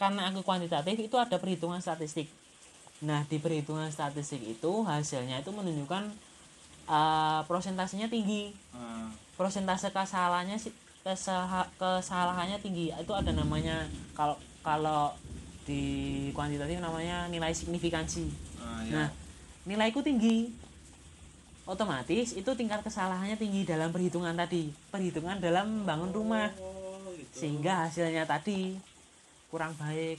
[0.00, 2.26] karena aku kuantitatif itu ada perhitungan statistik.
[3.04, 6.10] Nah di perhitungan statistik itu hasilnya itu menunjukkan
[6.84, 15.10] eh, prosentasenya tinggi Ah, prosentase kesalahannya sih kesaha- kesalahannya tinggi itu ada namanya kalau kalau
[15.62, 15.82] di
[16.30, 19.08] kuantitatif namanya nilai signifikansi ah, ya Nah,
[19.64, 20.50] nilaiku tinggi.
[21.62, 24.74] Otomatis itu tingkat kesalahannya tinggi dalam perhitungan tadi.
[24.90, 26.50] Perhitungan dalam membangun rumah.
[26.58, 28.74] oh gitu Sehingga hasilnya tadi
[29.46, 30.18] kurang baik.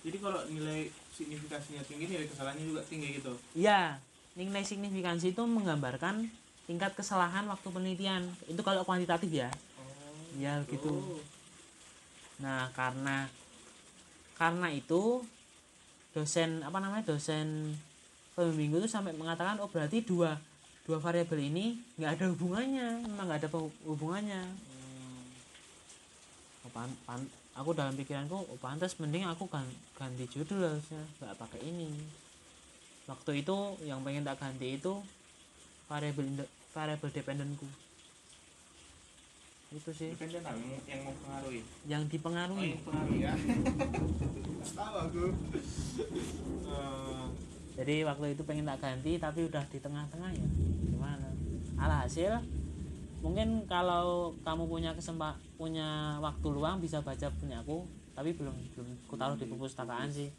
[0.00, 3.96] jadi kalau nilai signifikasinya tinggi nilai kesalahannya juga tinggi gitu Iya,
[4.40, 6.24] nilai signifikansi itu menggambarkan
[6.64, 8.24] tingkat kesalahan waktu penelitian.
[8.48, 9.50] Itu kalau kuantitatif ya.
[9.76, 10.88] oh Ya gitu.
[10.88, 11.20] oh.
[12.40, 13.28] Nah, karena
[14.32, 15.20] karena itu
[16.10, 17.76] dosen apa namanya dosen
[18.32, 20.40] pembimbing itu sampai mengatakan oh berarti dua
[20.82, 23.50] dua variabel ini nggak ada hubungannya memang nggak ada
[23.84, 25.22] hubungannya Hmm.
[26.64, 31.36] oh, pan, pan- aku dalam pikiranku oh pantas mending aku gan- ganti judul harusnya nggak
[31.36, 31.92] pakai ini
[33.10, 35.02] waktu itu yang pengen tak ganti itu
[35.90, 37.66] variabel variabel dependenku.
[39.74, 40.14] Itu sih.
[40.14, 41.60] Dependen yang, yang mempengaruhi.
[41.90, 43.34] Yang oh dipengaruhi yang pengaruhi ya.
[44.78, 45.24] Tahu aku.
[46.70, 47.24] Eh,
[47.74, 50.48] jadi waktu itu pengen tak ganti tapi udah di tengah-tengah ya.
[50.94, 51.28] Gimana?
[51.78, 52.38] Alhasil
[53.20, 57.84] mungkin kalau kamu punya kesempat punya waktu luang bisa baca punya aku
[58.16, 60.30] tapi belum belum aku taruh di perpustakaan sih.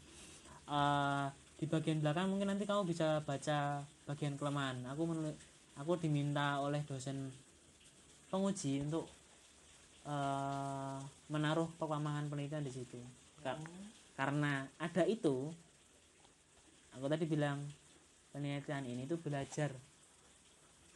[0.68, 1.26] Eh,
[1.62, 4.82] di bagian belakang mungkin nanti kamu bisa baca bagian kelemahan.
[4.90, 5.38] Aku menul-
[5.78, 7.30] aku diminta oleh dosen
[8.26, 9.06] penguji untuk
[10.02, 10.98] eh,
[11.30, 12.98] menaruh kelemahan penelitian di situ.
[13.38, 13.62] Ka-
[14.18, 15.54] karena ada itu
[16.92, 17.64] aku tadi bilang
[18.34, 19.72] penelitian ini tuh belajar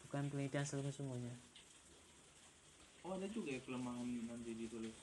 [0.06, 1.32] bukan penelitian seluruh semuanya
[3.02, 4.94] oh ada juga ya kelemahan nanti ditulis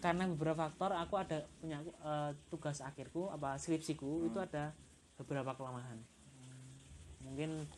[0.00, 4.72] karena beberapa faktor aku ada punya eh, tugas akhirku apa skripsiku itu ada
[5.20, 6.00] beberapa kelemahan
[7.20, 7.68] mungkin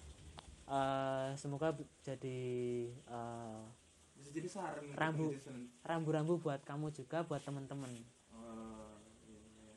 [0.70, 1.74] eh, semoga
[2.06, 2.38] jadi
[2.94, 3.62] eh,
[4.14, 5.26] bisa jadi saran untuk Rambu.
[5.82, 7.90] rambu-rambu buat kamu juga buat teman-teman
[8.32, 8.94] Oh,
[9.26, 9.74] iya, iya.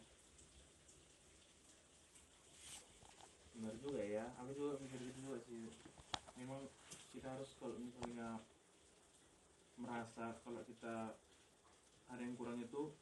[3.58, 5.66] benar juga ya aku juga mikir gitu juga sih
[6.38, 6.70] memang
[7.10, 8.38] kita harus kalau misalnya
[9.82, 11.18] merasa kalau kita
[12.10, 12.94] ada yang kurang itu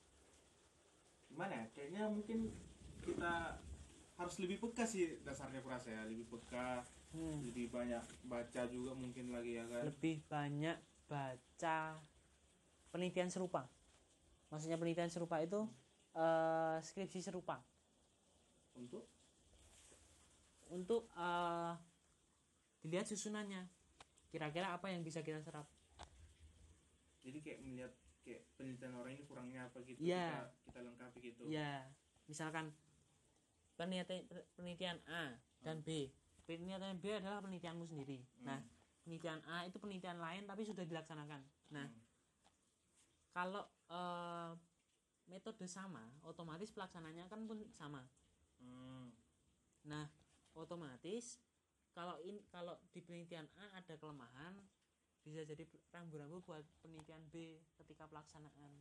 [1.28, 1.66] gimana ya?
[1.74, 2.40] Kayaknya mungkin
[3.04, 3.60] kita
[4.14, 7.46] harus lebih peka sih dasarnya kurasa ya lebih peka Hmm.
[7.46, 9.86] lebih banyak baca juga mungkin lagi ya kan?
[9.86, 12.02] Lebih banyak baca
[12.90, 13.70] penelitian serupa.
[14.50, 15.62] Maksudnya penelitian serupa itu
[16.18, 17.62] eh, skripsi serupa.
[18.74, 19.06] Untuk?
[20.74, 21.74] Untuk eh,
[22.82, 23.70] dilihat susunannya.
[24.34, 25.70] Kira-kira apa yang bisa kita serap?
[27.22, 30.26] Jadi kayak melihat kayak penelitian orang ini kurangnya apa gitu Iya.
[30.32, 31.42] kita, kita lengkapi gitu.
[31.52, 31.88] Ya
[32.26, 32.72] misalkan
[33.76, 34.24] penelitian
[34.56, 36.10] penelitian A dan B.
[36.48, 38.24] Penelitian B adalah penelitianmu sendiri.
[38.42, 38.64] Nah
[39.04, 41.44] penelitian A itu penelitian lain tapi sudah dilaksanakan.
[41.76, 41.88] Nah
[43.36, 44.52] kalau eh,
[45.28, 48.04] metode sama otomatis pelaksananya kan pun sama.
[48.60, 49.12] Hmm.
[49.88, 50.08] Nah,
[50.56, 51.40] otomatis
[51.94, 54.58] kalau in, kalau di penelitian A ada kelemahan
[55.24, 55.64] bisa jadi
[55.96, 58.76] rambu-rambu buat penelitian B ketika pelaksanaan.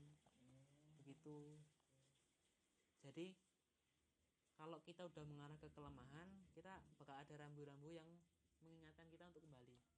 [1.03, 1.59] Begitu.
[3.03, 3.35] Jadi
[4.59, 8.07] kalau kita udah mengarah ke kelemahan, kita bakal ada rambu-rambu yang
[8.63, 9.92] mengingatkan kita untuk kembali.